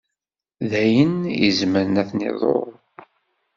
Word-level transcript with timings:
D 0.69 0.71
ayen 0.83 1.15
i 1.27 1.35
izemmren 1.47 1.99
ad 2.01 2.07
ten-iḍuṛ. 2.09 2.69